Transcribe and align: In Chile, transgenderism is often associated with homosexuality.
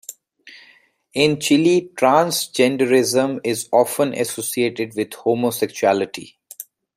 In 1.13 1.39
Chile, 1.39 1.91
transgenderism 1.95 3.39
is 3.43 3.69
often 3.71 4.15
associated 4.15 4.95
with 4.95 5.13
homosexuality. 5.13 6.37